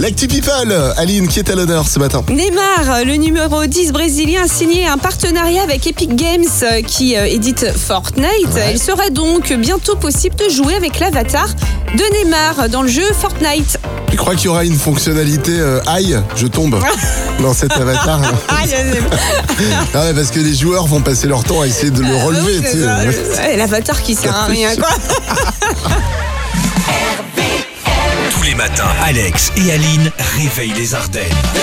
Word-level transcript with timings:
L'actu 0.00 0.26
People, 0.26 0.74
Aline, 0.96 1.28
qui 1.28 1.38
est 1.38 1.48
à 1.48 1.54
l'honneur 1.54 1.86
ce 1.86 2.00
matin 2.00 2.24
Neymar, 2.28 3.04
le 3.06 3.14
numéro 3.14 3.64
10 3.64 3.92
brésilien, 3.92 4.42
a 4.42 4.48
signé 4.48 4.88
un 4.88 4.98
partenariat 4.98 5.62
avec 5.62 5.86
Epic 5.86 6.16
Games 6.16 6.42
euh, 6.64 6.82
qui 6.82 7.16
euh, 7.16 7.26
édite 7.26 7.64
Fortnite. 7.78 8.26
Ouais. 8.54 8.72
Il 8.72 8.80
sera 8.80 9.10
donc 9.10 9.52
bientôt 9.52 9.94
possible 9.94 10.34
de 10.34 10.48
jouer 10.48 10.74
avec 10.74 10.98
l'avatar 10.98 11.46
de 11.94 12.02
Neymar 12.24 12.68
dans 12.70 12.82
le 12.82 12.88
jeu 12.88 13.04
Fortnite. 13.12 13.78
Tu 14.10 14.16
crois 14.16 14.34
qu'il 14.34 14.46
y 14.46 14.48
aura 14.48 14.64
une 14.64 14.74
fonctionnalité 14.76 15.52
euh, 15.60 15.78
aïe, 15.86 16.18
je 16.34 16.48
tombe 16.48 16.76
dans 17.40 17.54
cet 17.54 17.70
avatar 17.76 18.20
Ah, 18.48 18.66
sais 18.66 19.00
pas. 19.00 19.16
Ah 19.94 20.06
ouais, 20.06 20.14
parce 20.14 20.32
que 20.32 20.40
les 20.40 20.54
joueurs 20.54 20.88
vont 20.88 21.02
passer 21.02 21.28
leur 21.28 21.44
temps 21.44 21.60
à 21.60 21.68
essayer 21.68 21.92
de 21.92 22.02
le 22.02 22.16
relever. 22.16 22.58
Oui, 22.58 22.62
tu 22.62 22.66
c'est 22.66 22.78
sais. 22.78 22.84
ça. 23.36 23.42
Ouais, 23.42 23.56
L'avatar 23.56 24.02
qui 24.02 24.16
sert 24.16 24.34
à 24.34 24.46
rien, 24.46 24.74
quoi. 24.74 24.88
Les 28.54 28.58
matins, 28.58 28.94
Alex 29.02 29.52
et 29.56 29.72
Aline 29.72 30.12
réveillent 30.36 30.74
les 30.74 30.94
Ardennes. 30.94 31.24
De 31.54 31.60